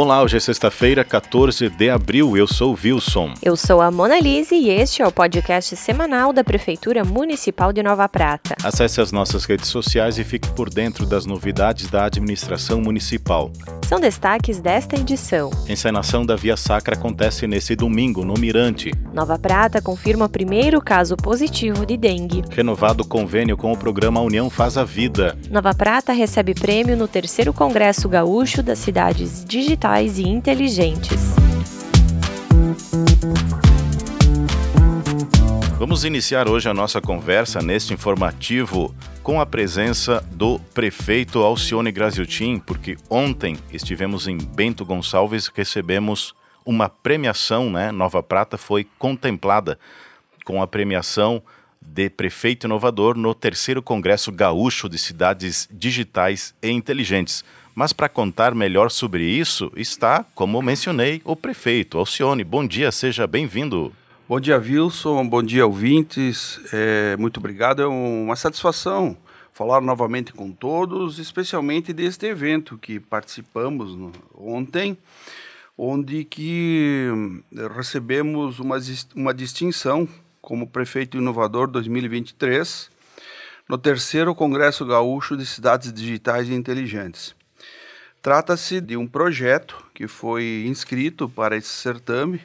[0.00, 2.36] Olá, hoje é sexta-feira, 14 de abril.
[2.36, 3.34] Eu sou o Wilson.
[3.42, 7.82] Eu sou a Mona Lise e este é o podcast semanal da Prefeitura Municipal de
[7.82, 8.54] Nova Prata.
[8.62, 13.50] Acesse as nossas redes sociais e fique por dentro das novidades da administração municipal.
[13.88, 15.50] São destaques desta edição.
[15.68, 18.92] Encenação da Via Sacra acontece nesse domingo, no Mirante.
[19.12, 22.44] Nova Prata confirma o primeiro caso positivo de dengue.
[22.50, 25.36] Renovado convênio com o programa União Faz a Vida.
[25.50, 31.34] Nova Prata recebe prêmio no terceiro Congresso Gaúcho das Cidades Digitais digitais e inteligentes.
[35.78, 42.58] Vamos iniciar hoje a nossa conversa neste informativo com a presença do prefeito Alcione Graziotin,
[42.58, 46.34] porque ontem estivemos em Bento Gonçalves, recebemos
[46.66, 47.90] uma premiação, né?
[47.90, 49.78] Nova Prata foi contemplada
[50.44, 51.42] com a premiação
[51.80, 57.42] de prefeito inovador no terceiro Congresso Gaúcho de Cidades Digitais e Inteligentes.
[57.78, 62.42] Mas para contar melhor sobre isso está, como mencionei, o prefeito Alcione.
[62.42, 63.92] Bom dia, seja bem-vindo.
[64.28, 65.28] Bom dia, Wilson.
[65.28, 66.58] Bom dia, ouvintes.
[66.72, 67.80] É, muito obrigado.
[67.80, 69.16] É uma satisfação
[69.52, 74.98] falar novamente com todos, especialmente deste evento que participamos no, ontem,
[75.76, 77.06] onde que
[77.76, 78.78] recebemos uma,
[79.14, 80.08] uma distinção
[80.42, 82.90] como prefeito inovador 2023
[83.68, 87.37] no terceiro Congresso Gaúcho de Cidades Digitais e Inteligentes.
[88.28, 92.42] Trata-se de um projeto que foi inscrito para esse certame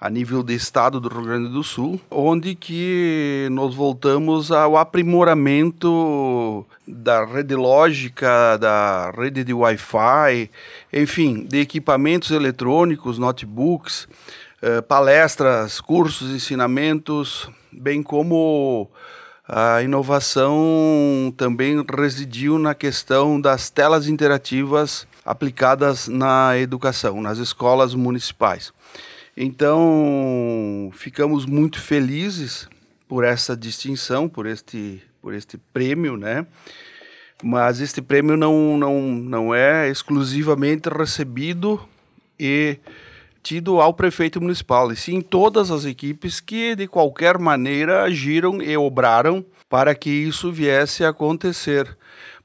[0.00, 6.66] a nível do estado do Rio Grande do Sul, onde que nós voltamos ao aprimoramento
[6.84, 10.50] da rede lógica, da rede de Wi-Fi,
[10.92, 14.08] enfim, de equipamentos eletrônicos, notebooks,
[14.60, 18.90] eh, palestras, cursos, ensinamentos, bem como
[19.46, 28.72] a inovação também residiu na questão das telas interativas aplicadas na educação, nas escolas municipais.
[29.36, 32.68] Então, ficamos muito felizes
[33.08, 36.46] por essa distinção, por este, por este prêmio, né?
[37.42, 41.80] Mas este prêmio não, não, não é exclusivamente recebido
[42.38, 42.78] e
[43.44, 48.74] tido ao prefeito municipal, e sim todas as equipes que de qualquer maneira agiram e
[48.74, 51.94] obraram para que isso viesse a acontecer,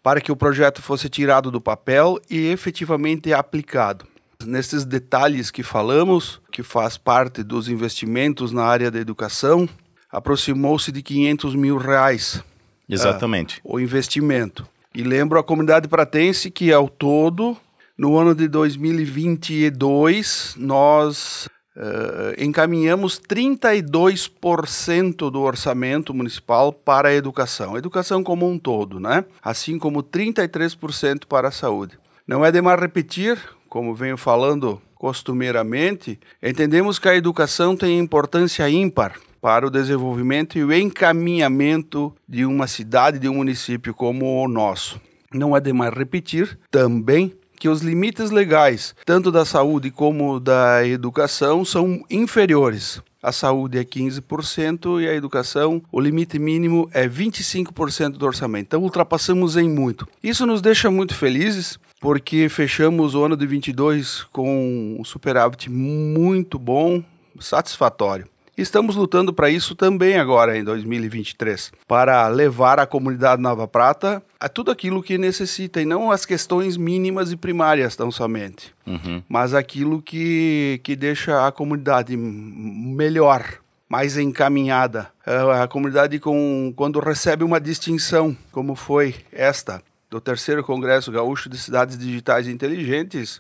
[0.04, 4.06] para que o projeto fosse tirado do papel e efetivamente aplicado.
[4.46, 9.68] Nesses detalhes que falamos, que faz parte dos investimentos na área da educação,
[10.12, 12.44] aproximou-se de 500 mil reais.
[12.90, 13.60] Exatamente.
[13.64, 14.68] Uh, o investimento.
[14.94, 17.56] E lembro a comunidade pratense que, ao todo,
[18.00, 28.24] no ano de 2022, nós uh, encaminhamos 32% do orçamento municipal para a educação, educação
[28.24, 29.26] como um todo, né?
[29.44, 32.00] Assim como 33% para a saúde.
[32.26, 33.38] Não é demais repetir,
[33.68, 40.64] como venho falando costumeiramente, entendemos que a educação tem importância ímpar para o desenvolvimento e
[40.64, 45.02] o encaminhamento de uma cidade, de um município como o nosso.
[45.34, 51.66] Não é demais repetir também que os limites legais, tanto da saúde como da educação,
[51.66, 53.02] são inferiores.
[53.22, 58.68] A saúde é 15% e a educação, o limite mínimo é 25% do orçamento.
[58.68, 60.08] Então ultrapassamos em muito.
[60.24, 66.58] Isso nos deixa muito felizes porque fechamos o ano de 22 com um superávit muito
[66.58, 67.04] bom,
[67.42, 68.26] satisfatório.
[68.60, 74.50] Estamos lutando para isso também agora em 2023, para levar a comunidade Nova Prata a
[74.50, 79.24] tudo aquilo que necessita e não as questões mínimas e primárias tão somente, uhum.
[79.30, 83.46] mas aquilo que, que deixa a comunidade melhor,
[83.88, 85.08] mais encaminhada.
[85.26, 91.48] A, a comunidade com, quando recebe uma distinção, como foi esta do terceiro Congresso Gaúcho
[91.48, 93.40] de Cidades Digitais Inteligentes,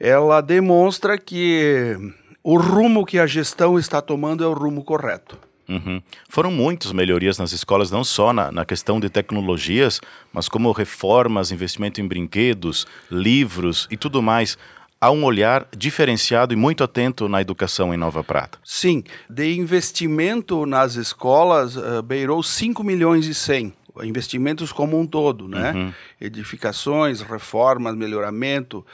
[0.00, 1.96] ela demonstra que
[2.48, 5.36] o rumo que a gestão está tomando é o rumo correto.
[5.68, 6.00] Uhum.
[6.30, 10.00] Foram muitas melhorias nas escolas, não só na, na, questão de tecnologias,
[10.32, 14.56] mas como reformas, investimento em brinquedos, livros e tudo mais.
[14.98, 18.58] Há um olhar diferenciado e muito atento na educação em Nova Prata.
[18.64, 25.48] Sim, de investimento nas escolas, uh, beirou 5 milhões e 100 investimentos como um todo,
[25.48, 25.72] né?
[25.72, 25.92] Uhum.
[26.20, 28.84] Edificações, reformas, melhoramento,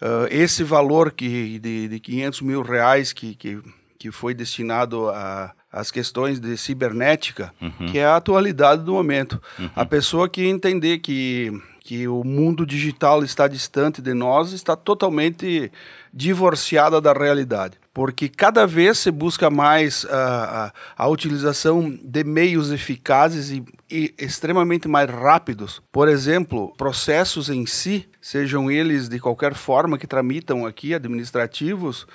[0.00, 3.60] Uh, esse valor que, de, de 500 mil reais que, que,
[3.98, 7.86] que foi destinado a, as questões de cibernética, uhum.
[7.86, 9.40] que é a atualidade do momento.
[9.58, 9.70] Uhum.
[9.76, 15.72] A pessoa que entender que, que o mundo digital está distante de nós, está totalmente
[16.12, 17.78] divorciada da realidade.
[17.92, 24.14] Porque cada vez se busca mais a, a, a utilização de meios eficazes e, e
[24.18, 25.82] extremamente mais rápidos.
[25.90, 32.06] Por exemplo, processos em si, sejam eles de qualquer forma que tramitam aqui, administrativos,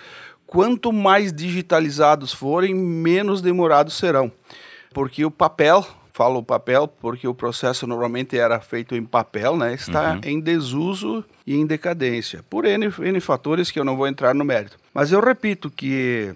[0.46, 4.32] quanto mais digitalizados forem, menos demorados serão.
[4.94, 5.86] Porque o papel
[6.16, 9.74] falo papel porque o processo normalmente era feito em papel, né?
[9.74, 10.22] Está uhum.
[10.24, 14.46] em desuso e em decadência, por N, N fatores que eu não vou entrar no
[14.46, 14.78] mérito.
[14.94, 16.34] Mas eu repito que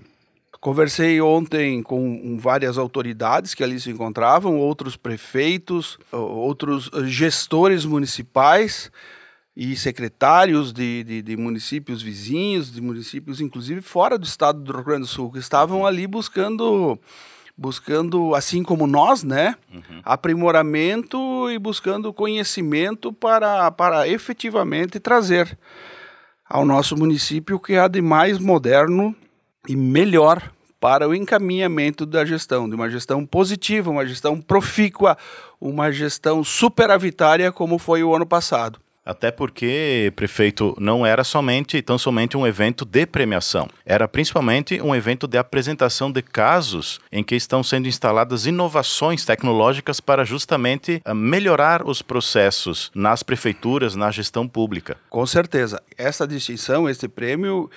[0.60, 8.92] Conversei ontem com várias autoridades que ali se encontravam, outros prefeitos, outros gestores municipais
[9.56, 14.84] e secretários de, de, de, municípios vizinhos, de municípios inclusive fora do estado do Rio
[14.84, 17.00] Grande do Sul, que estavam ali buscando
[17.60, 20.02] buscando, assim como nós, né, uhum.
[20.04, 25.58] aprimoramento e buscando conhecimento para, para efetivamente trazer
[26.48, 29.14] ao nosso município o que há de mais moderno
[29.68, 35.18] e melhor para o encaminhamento da gestão, de uma gestão positiva, uma gestão profícua,
[35.60, 38.80] uma gestão superavitária como foi o ano passado.
[39.10, 43.68] Até porque, prefeito, não era somente, tão somente um evento de premiação.
[43.84, 50.00] Era principalmente um evento de apresentação de casos em que estão sendo instaladas inovações tecnológicas
[50.00, 54.96] para justamente ah, melhorar os processos nas prefeituras, na gestão pública.
[55.10, 55.82] Com certeza.
[55.98, 57.68] Essa distinção, esse prêmio,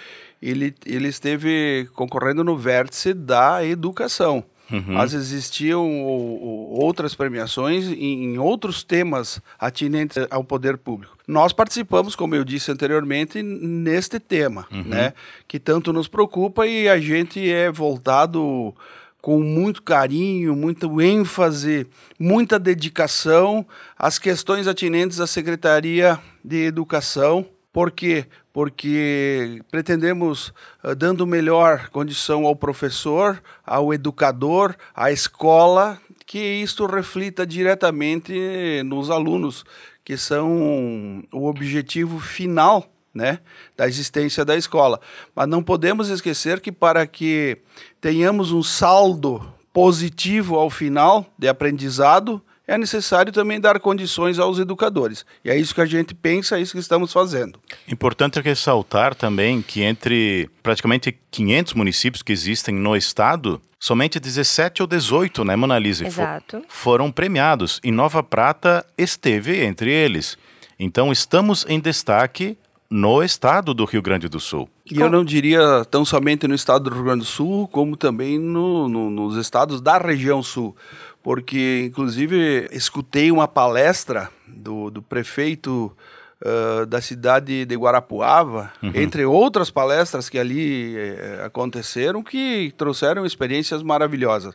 [0.42, 4.44] ele, ele esteve concorrendo no vértice da educação.
[4.70, 4.84] Uhum.
[4.86, 11.16] Mas existiam outras premiações em, outros temas atinentes ao poder público.
[11.26, 14.82] Nós participamos, como eu disse anteriormente, neste tema, uhum.
[14.84, 15.12] né,
[15.46, 18.74] que tanto nos preocupa e a gente é voltado
[19.20, 21.86] com muito carinho, muito ênfase,
[22.18, 23.64] muita dedicação
[23.96, 27.46] às questões atinentes à Secretaria de Educação.
[27.72, 28.26] Por quê?
[28.52, 30.52] Porque pretendemos,
[30.84, 39.10] uh, dando melhor condição ao professor, ao educador, à escola, que isto reflita diretamente nos
[39.10, 39.64] alunos,
[40.04, 43.40] que são o objetivo final né,
[43.76, 45.00] da existência da escola.
[45.34, 47.58] Mas não podemos esquecer que para que
[48.00, 55.26] tenhamos um saldo positivo ao final de aprendizado, é necessário também dar condições aos educadores.
[55.44, 57.58] E é isso que a gente pensa, é isso que estamos fazendo.
[57.88, 64.86] Importante ressaltar também que entre praticamente 500 municípios que existem no estado, somente 17 ou
[64.86, 66.62] 18, né, Monalise, Exato.
[66.68, 70.38] foram premiados e Nova Prata esteve entre eles.
[70.78, 72.56] Então estamos em destaque
[72.92, 74.68] no estado do Rio Grande do Sul.
[74.90, 78.38] E eu não diria tão somente no estado do Rio Grande do Sul, como também
[78.38, 80.76] no, no, nos estados da região sul
[81.22, 85.94] porque inclusive escutei uma palestra do, do prefeito
[86.42, 88.92] uh, da cidade de Guarapuava, uhum.
[88.94, 90.96] entre outras palestras que ali
[91.44, 94.54] aconteceram, que trouxeram experiências maravilhosas.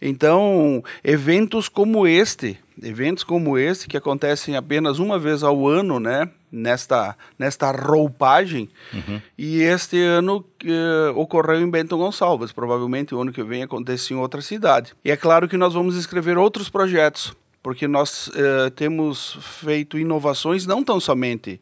[0.00, 6.28] Então, eventos como este, eventos como este, que acontecem apenas uma vez ao ano, né?
[6.50, 8.68] Nesta, nesta roupagem.
[8.92, 9.22] Uhum.
[9.38, 10.44] E este ano
[11.16, 12.52] ocorreu em Bento Gonçalves.
[12.52, 14.92] Provavelmente o ano que vem acontece em outra cidade.
[15.02, 20.66] E é claro que nós vamos escrever outros projetos porque nós uh, temos feito inovações
[20.66, 21.60] não tão somente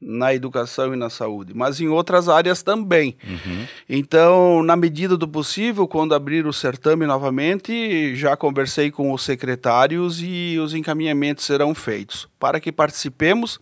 [0.00, 3.16] na educação e na saúde, mas em outras áreas também.
[3.24, 3.66] Uhum.
[3.88, 10.20] Então, na medida do possível, quando abrir o certame novamente, já conversei com os secretários
[10.22, 13.58] e os encaminhamentos serão feitos para que participemos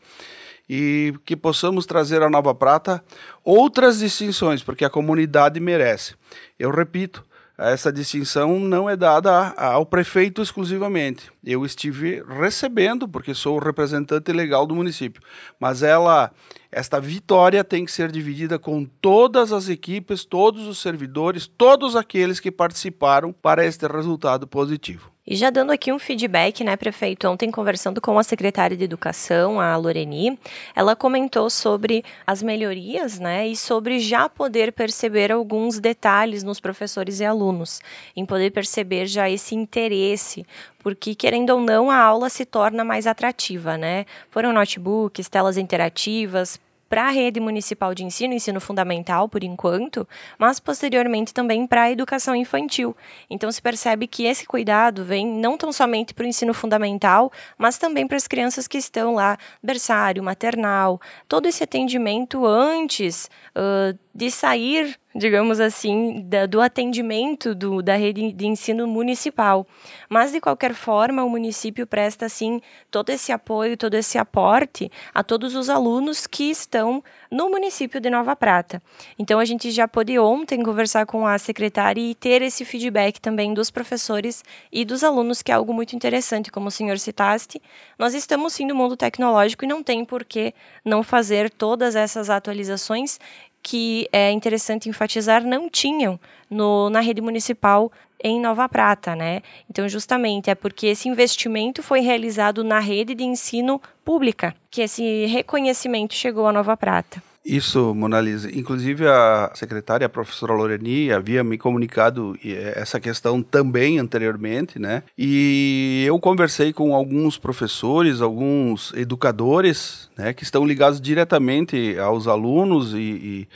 [0.68, 3.04] e que possamos trazer à Nova Prata
[3.44, 6.14] outras distinções, porque a comunidade merece.
[6.58, 7.24] Eu repito,
[7.56, 11.30] essa distinção não é dada ao prefeito exclusivamente.
[11.44, 15.22] Eu estive recebendo, porque sou o representante legal do município,
[15.60, 16.32] mas ela,
[16.70, 22.40] esta vitória tem que ser dividida com todas as equipes, todos os servidores, todos aqueles
[22.40, 25.13] que participaram para este resultado positivo.
[25.26, 29.58] E já dando aqui um feedback, né, prefeito, ontem conversando com a secretária de Educação,
[29.58, 30.38] a Loreni,
[30.76, 37.20] ela comentou sobre as melhorias, né, e sobre já poder perceber alguns detalhes nos professores
[37.20, 37.80] e alunos,
[38.14, 40.44] em poder perceber já esse interesse,
[40.78, 44.04] porque querendo ou não, a aula se torna mais atrativa, né?
[44.28, 46.60] Foram notebooks, telas interativas,
[46.94, 50.06] para a rede municipal de ensino, ensino fundamental por enquanto,
[50.38, 52.96] mas posteriormente também para a educação infantil.
[53.28, 57.78] Então se percebe que esse cuidado vem não tão somente para o ensino fundamental, mas
[57.78, 64.30] também para as crianças que estão lá, berçário, maternal, todo esse atendimento antes uh, de
[64.30, 69.66] sair digamos assim, da, do atendimento do, da rede de ensino municipal.
[70.08, 75.22] Mas, de qualquer forma, o município presta, sim, todo esse apoio, todo esse aporte a
[75.22, 78.82] todos os alunos que estão no município de Nova Prata.
[79.16, 83.54] Então, a gente já pôde ontem conversar com a secretária e ter esse feedback também
[83.54, 84.42] dos professores
[84.72, 87.62] e dos alunos, que é algo muito interessante, como o senhor citaste.
[87.96, 90.52] Nós estamos, sim, no mundo tecnológico e não tem por que
[90.84, 93.18] não fazer todas essas atualizações
[93.64, 97.90] que é interessante enfatizar não tinham no, na rede municipal
[98.22, 99.40] em Nova Prata, né?
[99.68, 105.24] Então, justamente é porque esse investimento foi realizado na rede de ensino pública que esse
[105.26, 107.22] reconhecimento chegou a Nova Prata.
[107.44, 108.50] Isso, Monalisa.
[108.56, 115.02] Inclusive, a secretária, a professora Loreni, havia me comunicado eh, essa questão também anteriormente, né?
[115.16, 122.94] E eu conversei com alguns professores, alguns educadores, né, que estão ligados diretamente aos alunos
[122.94, 123.48] e, e,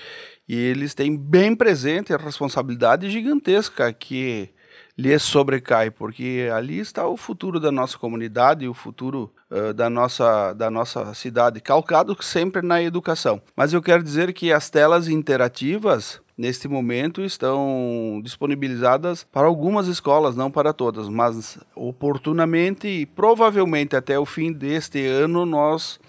[0.46, 4.50] e eles têm bem presente a responsabilidade gigantesca que
[4.98, 10.52] lhes sobrecai, porque ali está o futuro da nossa comunidade, o futuro uh, da, nossa,
[10.52, 13.40] da nossa cidade, calcado sempre na educação.
[13.54, 20.34] Mas eu quero dizer que as telas interativas, neste momento, estão disponibilizadas para algumas escolas,
[20.34, 26.00] não para todas, mas oportunamente e provavelmente até o fim deste ano nós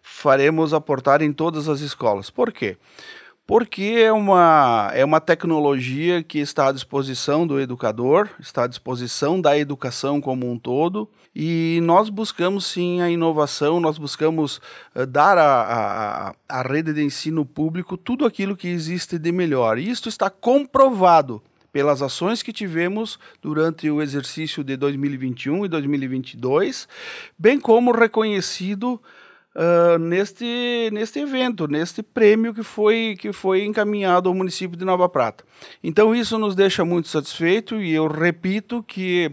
[0.00, 2.30] faremos aportar em todas as escolas.
[2.30, 2.78] Por quê?
[3.50, 9.40] Porque é uma, é uma tecnologia que está à disposição do educador, está à disposição
[9.40, 14.58] da educação como um todo, e nós buscamos sim a inovação, nós buscamos
[14.94, 19.78] uh, dar à, a rede de ensino público tudo aquilo que existe de melhor.
[19.78, 21.42] E isto está comprovado
[21.72, 26.86] pelas ações que tivemos durante o exercício de 2021 e 2022,
[27.36, 29.00] bem como reconhecido
[29.54, 35.08] uh, neste, neste evento, neste prêmio que foi, que foi encaminhado ao município de Nova
[35.08, 35.44] Prata.
[35.82, 39.32] Então isso nos deixa muito satisfeito e eu repito que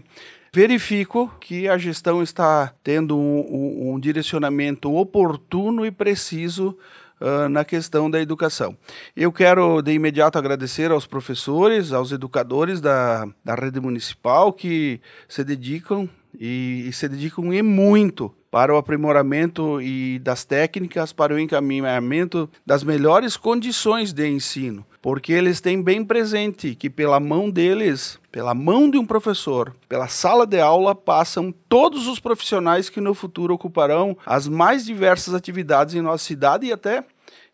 [0.52, 6.76] verifico que a gestão está tendo um, um, um direcionamento oportuno e preciso
[7.20, 8.78] Uh, na questão da educação.
[9.16, 15.42] Eu quero de imediato agradecer aos professores, aos educadores da, da rede municipal que se
[15.42, 16.08] dedicam
[16.38, 22.48] e, e se dedicam e muito para o aprimoramento e das técnicas para o encaminhamento
[22.64, 28.54] das melhores condições de ensino, porque eles têm bem presente que pela mão deles, pela
[28.54, 33.54] mão de um professor, pela sala de aula passam todos os profissionais que no futuro
[33.54, 37.04] ocuparão as mais diversas atividades em nossa cidade e até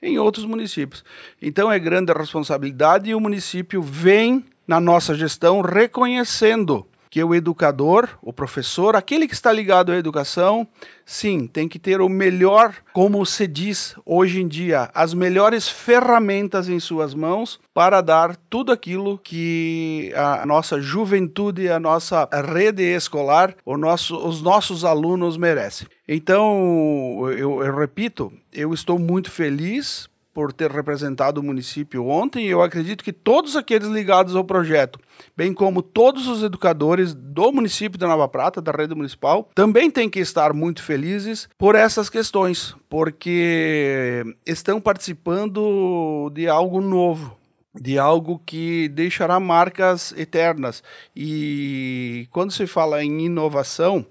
[0.01, 1.03] em outros municípios.
[1.43, 7.33] Então é grande a responsabilidade e o município vem na nossa gestão reconhecendo que o
[7.33, 10.67] educador, o professor, aquele que está ligado à educação,
[11.07, 16.69] sim, tem que ter o melhor, como se diz hoje em dia, as melhores ferramentas
[16.69, 23.55] em suas mãos para dar tudo aquilo que a nossa juventude, a nossa rede escolar,
[23.65, 25.87] nosso, os nossos alunos merecem.
[26.09, 32.47] Então, eu, eu repito, eu estou muito feliz por ter representado o município ontem.
[32.47, 34.99] Eu acredito que todos aqueles ligados ao projeto,
[35.37, 40.11] bem como todos os educadores do município de Nova Prata, da rede municipal, também têm
[40.11, 47.37] que estar muito felizes por essas questões, porque estão participando de algo novo,
[47.73, 50.83] de algo que deixará marcas eternas.
[51.15, 54.05] E quando se fala em inovação,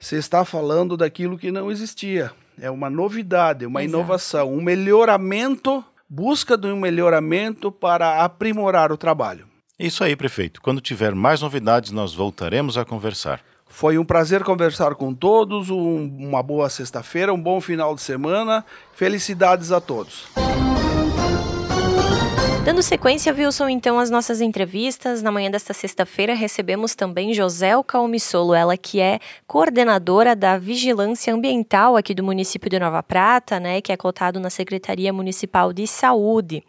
[0.00, 3.96] se está falando daquilo que não existia é uma novidade, uma Exato.
[3.96, 9.46] inovação, um melhoramento, busca de um melhoramento para aprimorar o trabalho.
[9.78, 10.60] Isso aí, prefeito.
[10.60, 13.40] Quando tiver mais novidades, nós voltaremos a conversar.
[13.68, 15.70] Foi um prazer conversar com todos.
[15.70, 18.64] Um, uma boa sexta-feira, um bom final de semana.
[18.94, 20.26] Felicidades a todos.
[22.64, 28.52] Dando sequência, Wilson, então, às nossas entrevistas, na manhã desta sexta-feira recebemos também Joselka Omissolo,
[28.52, 33.90] ela que é coordenadora da Vigilância Ambiental aqui do município de Nova Prata, né, que
[33.90, 36.62] é cotado na Secretaria Municipal de Saúde.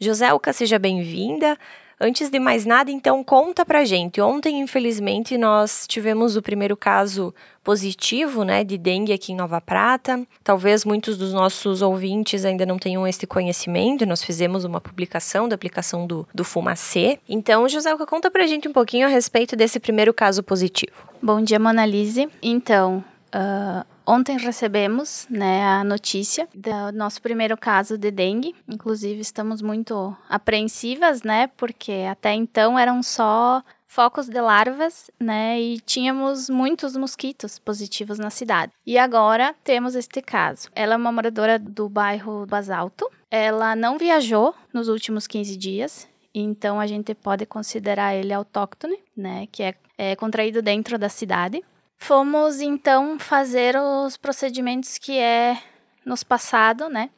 [0.00, 1.56] Joselka, seja bem-vinda.
[2.02, 4.22] Antes de mais nada, então, conta pra gente.
[4.22, 10.26] Ontem, infelizmente, nós tivemos o primeiro caso positivo, né, de dengue aqui em Nova Prata.
[10.42, 14.06] Talvez muitos dos nossos ouvintes ainda não tenham esse conhecimento.
[14.06, 17.18] Nós fizemos uma publicação da aplicação do, do Fumacê.
[17.28, 21.06] Então, Joselka, conta pra gente um pouquinho a respeito desse primeiro caso positivo.
[21.22, 22.30] Bom dia, Monalise.
[22.42, 23.04] Então,
[23.34, 28.56] uh, Ontem recebemos né, a notícia do nosso primeiro caso de dengue.
[28.66, 31.46] Inclusive, estamos muito apreensivas, né?
[31.56, 35.60] Porque até então eram só focos de larvas, né?
[35.60, 38.72] E tínhamos muitos mosquitos positivos na cidade.
[38.84, 40.68] E agora temos este caso.
[40.74, 43.08] Ela é uma moradora do bairro Basalto.
[43.30, 49.46] Ela não viajou nos últimos 15 dias, então a gente pode considerar ele autóctone, né?
[49.52, 51.62] Que é, é contraído dentro da cidade.
[52.02, 55.62] Fomos então fazer os procedimentos que é
[56.04, 57.10] nos passado, né?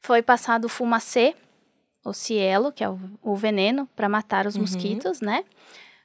[0.00, 1.34] Foi passado o fumacê,
[2.04, 4.62] o cielo, que é o, o veneno para matar os uhum.
[4.62, 5.44] mosquitos, né?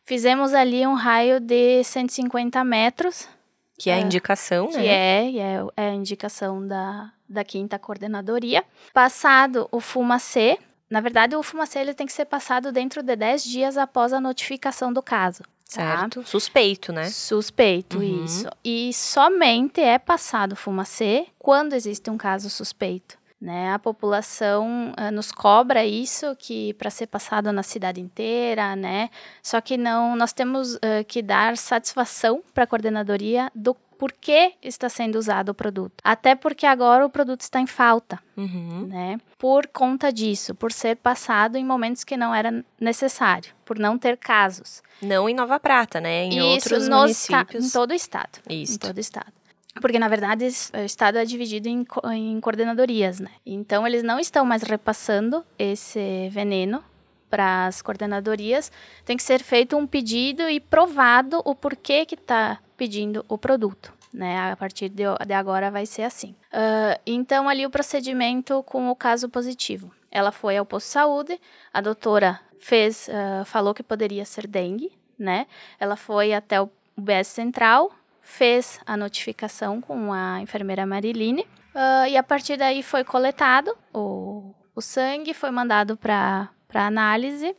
[0.03, 3.29] Fizemos ali um raio de 150 metros.
[3.77, 4.87] Que é a é, indicação, que né?
[4.87, 8.65] É, é, é a indicação da, da quinta coordenadoria.
[8.91, 10.57] Passado o fumacê,
[10.89, 14.19] na verdade o fumacê ele tem que ser passado dentro de 10 dias após a
[14.19, 15.43] notificação do caso.
[15.73, 15.99] Tá?
[15.99, 16.21] Certo.
[16.21, 16.25] Tá?
[16.25, 17.09] Suspeito, né?
[17.09, 18.25] Suspeito, uhum.
[18.25, 18.49] isso.
[18.63, 23.17] E somente é passado fumacê quando existe um caso suspeito.
[23.39, 23.71] Né?
[23.71, 29.09] A população uh, nos cobra isso que para ser passado na cidade inteira, né?
[29.41, 34.53] Só que não, nós temos uh, que dar satisfação para a coordenadoria do por que
[34.63, 35.95] está sendo usado o produto.
[36.01, 38.87] Até porque agora o produto está em falta, uhum.
[38.87, 39.19] né?
[39.37, 44.15] Por conta disso, por ser passado em momentos que não era necessário, por não ter
[44.15, 44.81] casos.
[45.01, 46.23] Não em Nova Prata, né?
[46.23, 47.65] Em Isso, outros municípios.
[47.65, 48.39] Em todo o estado.
[48.49, 48.75] Isso.
[48.75, 49.33] Em todo o estado.
[49.81, 53.31] Porque, na verdade, o estado é dividido em, em coordenadorias, né?
[53.45, 56.81] Então, eles não estão mais repassando esse veneno
[57.29, 58.71] para as coordenadorias,
[59.05, 63.93] tem que ser feito um pedido e provado o porquê que está pedindo o produto.
[64.11, 64.51] Né?
[64.51, 65.03] A partir de,
[65.35, 66.33] agora vai ser assim.
[66.53, 69.91] Uh, então, ali o procedimento com o caso positivo.
[70.09, 74.91] Ela foi ao posto de saúde, a doutora fez, uh, falou que poderia ser dengue,
[75.19, 75.45] né?
[75.79, 81.41] Ela foi até o UBS Central, fez a notificação com a enfermeira Mariline,
[81.75, 87.55] uh, e a partir daí foi coletado o, o sangue, foi mandado para análise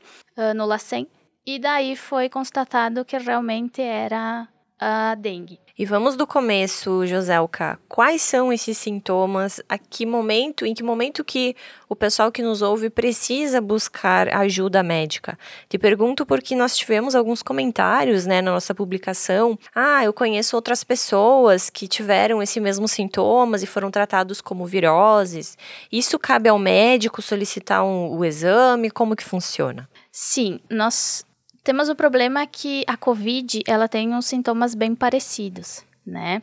[0.57, 1.07] no LACEN,
[1.47, 4.49] e daí foi constatado que realmente era
[4.81, 5.61] a dengue.
[5.79, 7.79] E vamos do começo, Joselka.
[7.89, 9.61] Quais são esses sintomas?
[9.69, 11.55] A que momento, em que momento que
[11.89, 15.39] o pessoal que nos ouve precisa buscar ajuda médica?
[15.69, 19.59] Te pergunto porque nós tivemos alguns comentários, né, na nossa publicação.
[19.75, 25.57] Ah, eu conheço outras pessoas que tiveram esses mesmos sintomas e foram tratados como viroses.
[25.93, 28.91] Isso cabe ao médico solicitar um, o exame?
[28.91, 29.89] Como que funciona?
[30.13, 31.25] Sim, nós
[31.63, 36.43] temos o problema que a COVID, ela tem uns sintomas bem parecidos, né?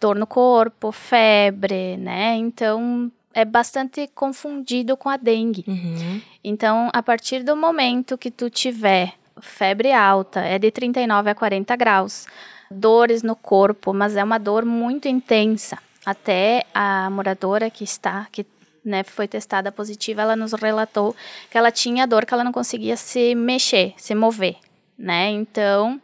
[0.00, 2.34] Dor no corpo, febre, né?
[2.36, 5.64] Então, é bastante confundido com a dengue.
[5.66, 6.20] Uhum.
[6.42, 11.76] Então, a partir do momento que tu tiver febre alta, é de 39 a 40
[11.76, 12.26] graus,
[12.70, 15.78] dores no corpo, mas é uma dor muito intensa.
[16.06, 18.46] Até a moradora que está, que
[18.84, 21.16] né, foi testada positiva, ela nos relatou
[21.50, 24.56] que ela tinha dor que ela não conseguia se mexer, se mover,
[24.98, 25.30] né?
[25.30, 26.00] Então,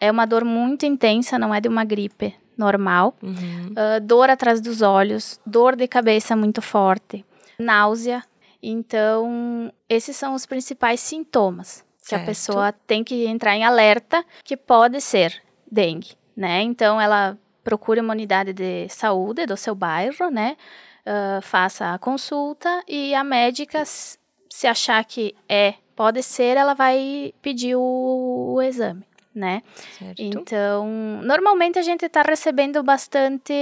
[0.00, 3.14] é uma dor muito intensa, não é de uma gripe normal.
[3.22, 3.72] Uhum.
[3.72, 7.24] Uh, dor atrás dos olhos, dor de cabeça muito forte,
[7.58, 8.24] náusea.
[8.62, 12.22] Então, esses são os principais sintomas que certo.
[12.22, 16.62] a pessoa tem que entrar em alerta que pode ser dengue, né?
[16.62, 20.56] Então, ela procura uma unidade de saúde do seu bairro, né?
[21.08, 27.34] uh, faça a consulta e a médica, se achar que é, pode ser, ela vai
[27.42, 29.02] pedir o, o exame.
[29.34, 29.62] Né?
[29.98, 30.20] Certo.
[30.20, 30.86] Então,
[31.24, 33.52] normalmente a gente está recebendo bastante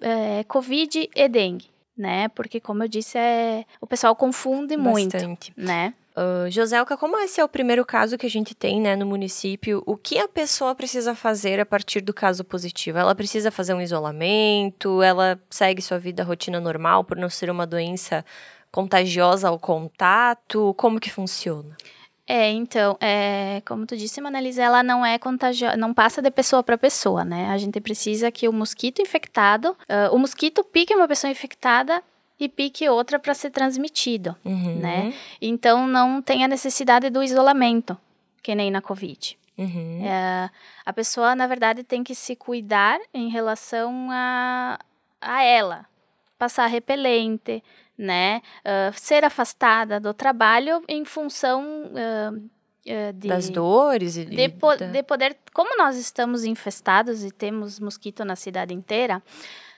[0.00, 2.28] é, Covid e dengue, né?
[2.28, 5.24] Porque, como eu disse, é, o pessoal confunde bastante.
[5.24, 5.94] muito, né?
[6.14, 9.82] Uh, Joselka, como esse é o primeiro caso que a gente tem né, no município,
[9.86, 12.98] o que a pessoa precisa fazer a partir do caso positivo?
[12.98, 15.00] Ela precisa fazer um isolamento?
[15.02, 18.22] Ela segue sua vida, rotina normal, por não ser uma doença
[18.72, 20.74] contagiosa ao contato?
[20.76, 21.76] Como que funciona?
[22.26, 26.62] É, então, é, como tu disse, Manalisa, ela não é contagiosa, não passa de pessoa
[26.62, 27.50] para pessoa, né?
[27.50, 32.02] A gente precisa que o mosquito infectado, uh, o mosquito pique uma pessoa infectada
[32.40, 34.78] e pique outra para ser transmitido, uhum.
[34.78, 35.12] né?
[35.40, 37.98] Então não tem a necessidade do isolamento,
[38.42, 39.36] que nem na Covid.
[39.58, 40.04] Uhum.
[40.04, 40.50] É,
[40.86, 44.78] a pessoa, na verdade, tem que se cuidar em relação a,
[45.20, 45.86] a ela,
[46.38, 47.62] passar repelente,
[48.02, 48.42] né?
[48.60, 52.50] Uh, ser afastada do trabalho em função uh,
[53.14, 54.86] de, das dores e de, po da...
[54.86, 59.22] de poder, como nós estamos infestados e temos mosquito na cidade inteira,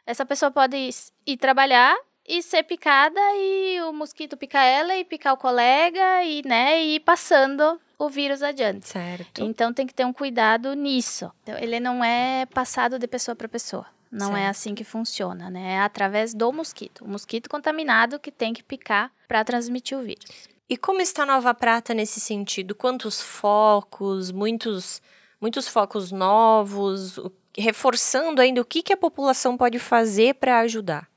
[0.06, 0.90] essa pessoa pode
[1.26, 6.42] ir trabalhar e ser picada e o mosquito picar ela e picar o colega e,
[6.46, 8.88] né, e ir passando o vírus adiante.
[8.88, 9.42] Certo.
[9.42, 11.30] Então tem que ter um cuidado nisso.
[11.42, 13.86] Então, ele não é passado de pessoa para pessoa.
[14.14, 14.44] Não é certo.
[14.44, 15.72] é assim que funciona, né?
[15.72, 17.04] É através do mosquito.
[17.04, 20.48] O mosquito contaminado que tem que picar para transmitir o vírus.
[20.68, 22.74] E como está Nova Prata nesse sentido?
[22.74, 25.02] Quantos focos, muitos,
[25.40, 27.18] muitos focos novos,
[27.56, 31.08] reforçando ainda o que, que a população pode fazer para ajudar?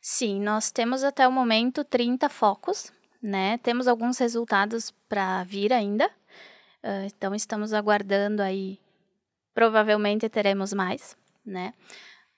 [0.00, 2.92] Sim, nós temos até o momento 30 focos,
[3.22, 3.58] né?
[3.58, 6.06] Temos alguns resultados para vir ainda.
[6.82, 8.78] Uh, então estamos aguardando aí.
[9.54, 11.16] Provavelmente teremos mais,
[11.46, 11.72] né?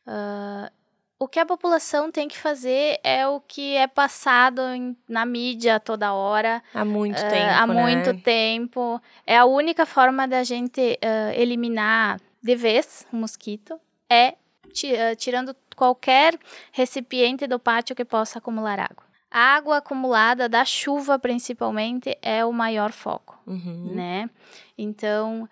[0.06, 0.70] Uh,
[1.18, 5.80] o que a população tem que fazer é o que é passado em, na mídia
[5.80, 6.62] toda hora.
[6.74, 7.52] Há muito uh, tempo.
[7.52, 7.82] Há né?
[7.82, 9.00] muito tempo.
[9.26, 14.34] É a única forma da gente uh, eliminar de vez o mosquito é
[14.66, 16.38] uh, tirando qualquer
[16.70, 19.04] recipiente do pátio que possa acumular água.
[19.30, 23.90] A água acumulada da chuva, principalmente, é o maior foco, uhum.
[23.92, 24.30] né?
[24.78, 25.48] Então,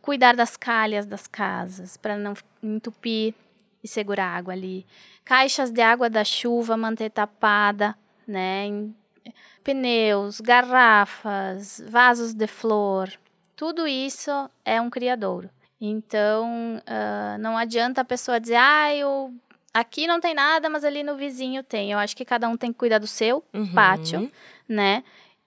[0.00, 3.34] cuidar das calhas das casas para não entupir
[3.88, 4.86] e segurar água ali.
[5.24, 7.96] Caixas de água da chuva, manter tapada,
[8.26, 8.66] né?
[9.64, 13.10] Pneus, garrafas, vasos de flor,
[13.58, 14.30] tudo isso
[14.64, 15.50] é um criadouro.
[15.80, 19.34] Então, uh, não adianta a pessoa dizer, ah, eu
[19.74, 21.90] aqui não tem nada, mas ali no vizinho tem.
[21.90, 23.74] Eu acho que cada um tem que cuidar do seu uhum.
[23.74, 24.30] pátio,
[24.68, 25.02] né?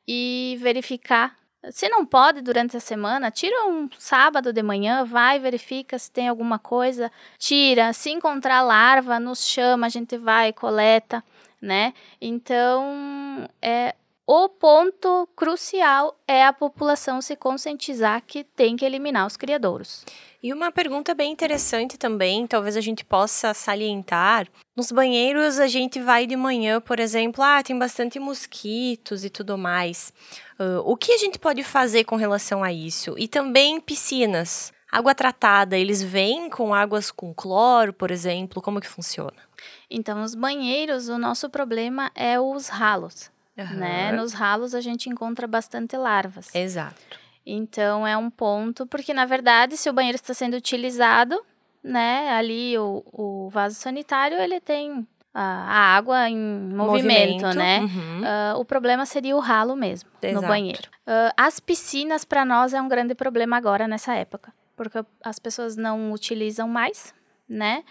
[0.06, 1.38] E verificar
[1.70, 6.28] se não pode durante a semana, tira um sábado de manhã, vai, verifica se tem
[6.28, 7.94] alguma coisa, tira.
[7.94, 11.24] Se encontrar larva, nos chama, a gente vai, coleta,
[11.62, 11.94] né?
[12.20, 13.94] Então, é,
[14.34, 20.06] o ponto crucial é a população se conscientizar que tem que eliminar os criadouros.
[20.42, 24.48] E uma pergunta bem interessante também, talvez a gente possa salientar.
[24.74, 29.58] Nos banheiros a gente vai de manhã, por exemplo, ah, tem bastante mosquitos e tudo
[29.58, 30.14] mais.
[30.58, 33.16] Uh, o que a gente pode fazer com relação a isso?
[33.18, 34.72] E também piscinas.
[34.90, 39.42] Água tratada, eles vêm com águas com cloro, por exemplo, como que funciona?
[39.90, 43.31] Então, nos banheiros, o nosso problema é os ralos.
[43.58, 43.76] Uhum.
[43.78, 44.12] Né?
[44.12, 46.54] Nos ralos a gente encontra bastante larvas.
[46.56, 47.20] Exato.
[47.46, 51.42] Então é um ponto, porque na verdade, se o banheiro está sendo utilizado,
[51.84, 57.80] né, ali o, o vaso sanitário ele tem a, água em movimento, movimento né?
[57.80, 58.22] Uhum.
[58.22, 60.42] Uh, o problema seria o ralo mesmo Exato.
[60.42, 60.90] no banheiro.
[61.08, 65.76] Uh, as piscinas para nós é um grande problema agora nessa época, porque as pessoas
[65.76, 67.14] não utilizam mais,
[67.48, 67.84] né?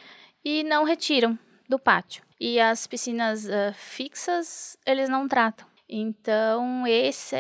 [0.45, 2.23] E não retiram do pátio.
[2.41, 5.67] E as piscinas uh, fixas eles não tratam.
[5.87, 7.37] Então, esse,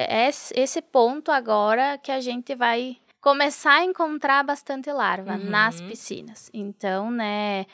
[0.54, 5.50] esse ponto agora que a gente vai começar a encontrar bastante larva uhum.
[5.50, 6.50] nas piscinas.
[6.52, 7.66] Então, né,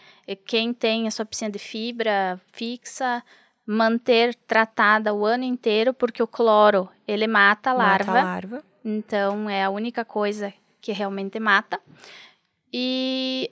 [0.44, 3.22] quem tem a sua piscina de fibra fixa,
[3.66, 8.12] manter tratada o ano inteiro, porque o cloro, ele mata a larva.
[8.12, 8.64] Mata a larva.
[8.84, 11.80] Então, é a única coisa que realmente mata.
[12.72, 13.50] E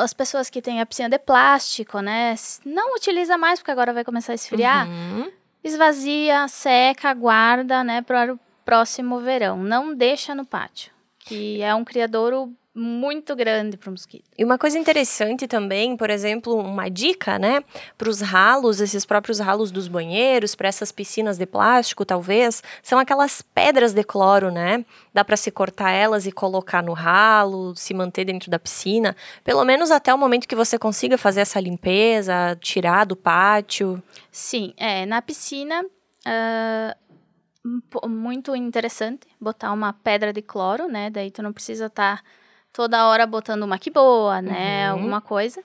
[0.00, 2.34] as pessoas que têm a piscina de plástico, né,
[2.64, 4.88] não utiliza mais, porque agora vai começar a esfriar.
[4.88, 5.30] Uhum
[5.62, 9.58] esvazia, seca, guarda, né, para o próximo verão.
[9.58, 14.30] Não deixa no pátio, que é um criadouro muito grande para o mosquito.
[14.38, 17.64] E uma coisa interessante também, por exemplo, uma dica, né,
[17.98, 22.98] para os ralos, esses próprios ralos dos banheiros, para essas piscinas de plástico, talvez, são
[22.98, 24.84] aquelas pedras de cloro, né?
[25.12, 29.64] Dá para se cortar elas e colocar no ralo, se manter dentro da piscina, pelo
[29.64, 34.00] menos até o momento que você consiga fazer essa limpeza, tirar do pátio.
[34.30, 41.10] Sim, é, na piscina, uh, muito interessante botar uma pedra de cloro, né?
[41.10, 42.24] Daí tu não precisa estar tá
[42.72, 44.86] toda hora botando uma que boa, né?
[44.86, 44.98] Uhum.
[44.98, 45.60] Alguma coisa.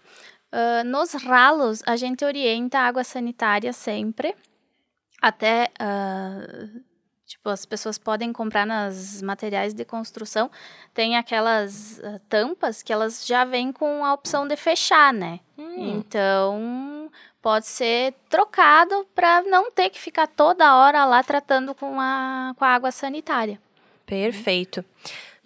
[0.52, 4.36] Uh, nos ralos, a gente orienta a água sanitária sempre.
[5.22, 6.82] Até, uh,
[7.26, 10.50] tipo, as pessoas podem comprar nas materiais de construção.
[10.94, 15.40] Tem aquelas uh, tampas que elas já vêm com a opção de fechar, né?
[15.58, 15.98] Hum.
[15.98, 22.54] Então, pode ser trocado para não ter que ficar toda hora lá tratando com a,
[22.58, 23.60] com a água sanitária.
[24.06, 24.86] Perfeito.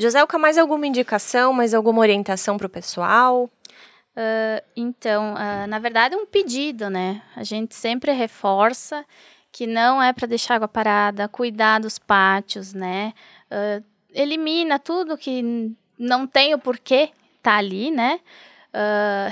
[0.01, 3.49] Joselka, mais alguma indicação, mais alguma orientação para o pessoal?
[4.15, 7.21] Uh, então, uh, na verdade, é um pedido, né?
[7.35, 9.05] A gente sempre reforça
[9.51, 13.13] que não é para deixar água parada, cuidar dos pátios, né?
[13.51, 13.83] Uh,
[14.13, 17.11] elimina tudo que não tem o porquê
[17.43, 18.19] tá ali, né?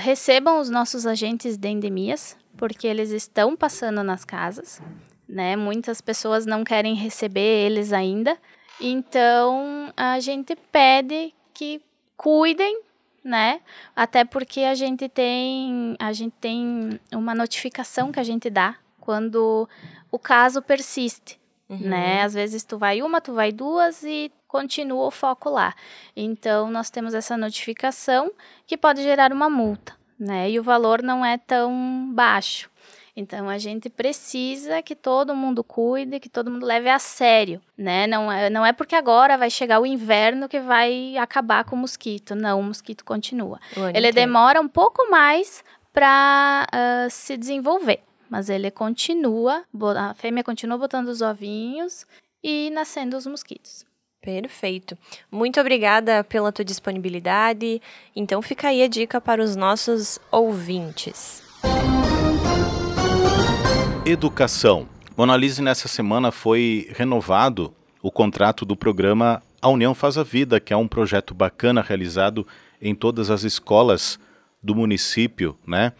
[0.00, 4.82] recebam os nossos agentes de endemias, porque eles estão passando nas casas,
[5.28, 5.54] né?
[5.54, 8.36] Muitas pessoas não querem receber eles ainda,
[8.80, 11.82] então, a gente pede que
[12.16, 12.80] cuidem,
[13.24, 13.60] né?
[13.94, 19.68] Até porque a gente tem, a gente tem uma notificação que a gente dá quando
[20.10, 21.78] o caso persiste, uhum.
[21.78, 22.22] né?
[22.22, 25.74] Às vezes tu vai uma, tu vai duas e continua o foco lá.
[26.16, 28.30] Então, nós temos essa notificação
[28.66, 30.50] que pode gerar uma multa, né?
[30.50, 32.70] E o valor não é tão baixo.
[33.18, 38.06] Então a gente precisa que todo mundo cuide, que todo mundo leve a sério, né?
[38.06, 41.78] Não é, não é porque agora vai chegar o inverno que vai acabar com o
[41.80, 42.36] mosquito.
[42.36, 43.58] Não, o mosquito continua.
[43.76, 46.76] O ele demora um pouco mais para uh,
[47.06, 47.98] ah, se desenvolver,
[48.30, 49.64] mas ele continua,
[49.96, 52.06] a fêmea continua botando os ovinhos
[52.40, 53.84] e nascendo os mosquitos.
[54.22, 54.96] Perfeito.
[55.28, 57.82] Muito obrigada pela tua disponibilidade.
[58.14, 61.42] Então fica aí a dica para os nossos ouvintes.
[64.08, 64.88] Educação.
[65.14, 70.72] Monalise, nessa semana foi renovado o contrato do programa A União Faz a Vida, que
[70.72, 72.46] é um projeto bacana realizado
[72.80, 74.18] em todas as escolas
[74.62, 75.92] do município, né?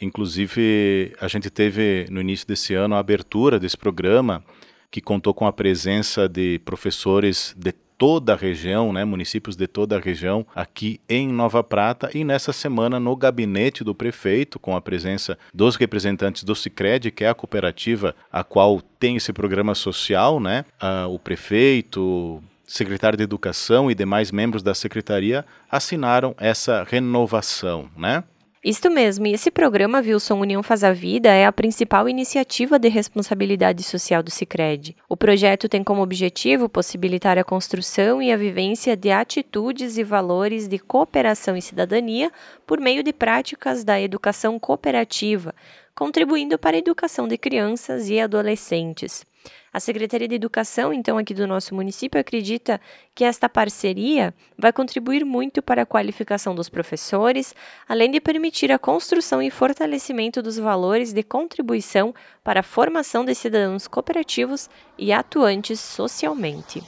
[0.00, 4.42] Inclusive, a gente teve no início desse ano a abertura desse programa,
[4.90, 7.72] que contou com a presença de professores de
[8.02, 12.52] toda a região, né, municípios de toda a região, aqui em Nova Prata e nessa
[12.52, 17.34] semana no gabinete do prefeito, com a presença dos representantes do Cicred, que é a
[17.34, 23.94] cooperativa a qual tem esse programa social, né, ah, o prefeito, secretário de Educação e
[23.94, 28.24] demais membros da secretaria assinaram essa renovação, né?
[28.64, 32.88] Isto mesmo, e esse programa Wilson União Faz a Vida é a principal iniciativa de
[32.88, 34.96] responsabilidade social do Cicred.
[35.08, 40.68] O projeto tem como objetivo possibilitar a construção e a vivência de atitudes e valores
[40.68, 42.30] de cooperação e cidadania
[42.64, 45.52] por meio de práticas da educação cooperativa,
[45.92, 49.26] contribuindo para a educação de crianças e adolescentes.
[49.72, 52.78] A Secretaria de Educação, então, aqui do nosso município, acredita
[53.14, 57.54] que esta parceria vai contribuir muito para a qualificação dos professores,
[57.88, 63.34] além de permitir a construção e fortalecimento dos valores de contribuição para a formação de
[63.34, 66.82] cidadãos cooperativos e atuantes socialmente.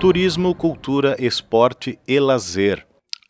[0.00, 2.86] Turismo, cultura, esporte e lazer.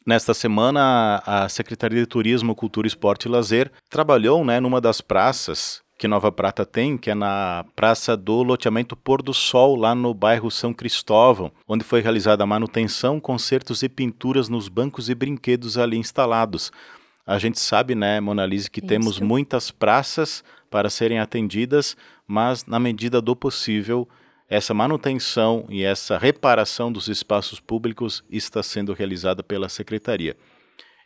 [0.07, 5.85] Nesta semana, a Secretaria de Turismo, Cultura, Esporte e Lazer trabalhou né, numa das praças
[5.99, 10.13] que Nova Prata tem, que é na Praça do Loteamento Pôr do Sol, lá no
[10.13, 15.79] bairro São Cristóvão, onde foi realizada a manutenção, consertos e pinturas nos bancos e brinquedos
[15.79, 16.71] ali instalados.
[17.27, 18.87] A gente sabe, né, Monalise, que Isso.
[18.87, 24.07] temos muitas praças para serem atendidas, mas na medida do possível,
[24.49, 30.37] essa manutenção e essa reparação dos espaços públicos está sendo realizada pela Secretaria.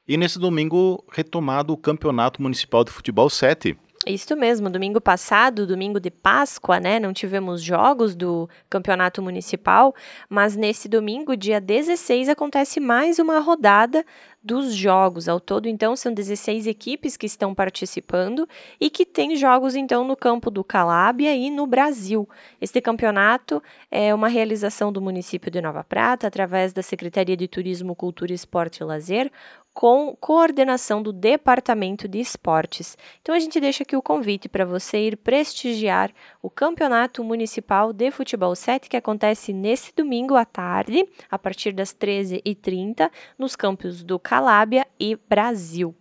[0.06, 6.00] E nesse domingo, retomado o Campeonato Municipal de Futebol 7, isso mesmo, domingo passado, domingo
[6.00, 6.98] de Páscoa, né?
[6.98, 9.94] Não tivemos jogos do campeonato municipal,
[10.26, 14.02] mas nesse domingo, dia 16, acontece mais uma rodada
[14.42, 15.28] dos jogos.
[15.28, 18.48] Ao todo, então, são 16 equipes que estão participando
[18.80, 22.26] e que têm jogos, então, no campo do Calábia e no Brasil.
[22.58, 27.94] Este campeonato é uma realização do município de Nova Prata, através da Secretaria de Turismo,
[27.94, 29.30] Cultura, Esporte e Lazer,
[29.72, 32.98] com coordenação do Departamento de Esportes.
[33.22, 36.10] Então a gente deixa aqui o convite para você ir prestigiar
[36.42, 41.94] o Campeonato Municipal de Futebol 7 que acontece nesse domingo à tarde, a partir das
[41.94, 45.94] 13h30, nos campos do Calábia e Brasil.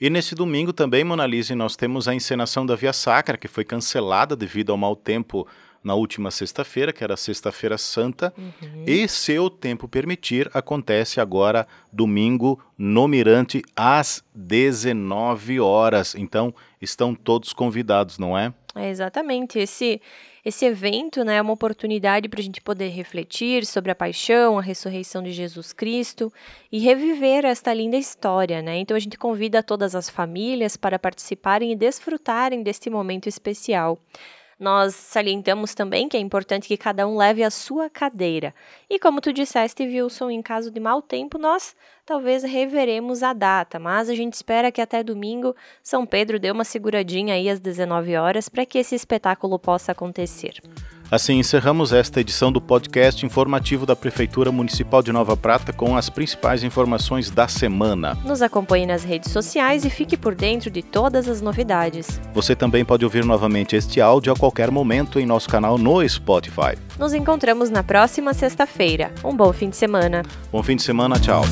[0.00, 4.36] E nesse domingo também, Monalise, nós temos a encenação da Via Sacra, que foi cancelada
[4.36, 5.44] devido ao mau tempo
[5.88, 8.84] na última sexta-feira, que era Sexta-feira Santa, uhum.
[8.86, 16.14] e se o tempo permitir, acontece agora domingo no Mirante às 19 horas.
[16.14, 18.52] Então, estão todos convidados, não é?
[18.74, 19.58] É exatamente.
[19.58, 19.98] Esse
[20.44, 24.62] esse evento né, é uma oportunidade para a gente poder refletir sobre a paixão, a
[24.62, 26.32] ressurreição de Jesus Cristo
[26.72, 28.62] e reviver esta linda história.
[28.62, 28.78] Né?
[28.78, 33.98] Então a gente convida todas as famílias para participarem e desfrutarem deste momento especial.
[34.58, 38.52] Nós salientamos também que é importante que cada um leve a sua cadeira.
[38.90, 41.76] E como tu disseste, Wilson, em caso de mau tempo, nós
[42.08, 46.64] talvez reveremos a data, mas a gente espera que até domingo São Pedro dê uma
[46.64, 50.54] seguradinha aí às 19 horas para que esse espetáculo possa acontecer.
[51.10, 56.08] Assim encerramos esta edição do podcast informativo da Prefeitura Municipal de Nova Prata com as
[56.08, 58.14] principais informações da semana.
[58.24, 62.20] Nos acompanhe nas redes sociais e fique por dentro de todas as novidades.
[62.34, 66.76] Você também pode ouvir novamente este áudio a qualquer momento em nosso canal no Spotify.
[66.98, 69.12] Nos encontramos na próxima sexta-feira.
[69.24, 70.22] Um bom fim de semana.
[70.52, 71.42] Bom fim de semana, tchau.